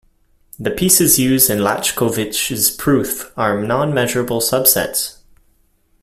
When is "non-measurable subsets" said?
3.61-5.17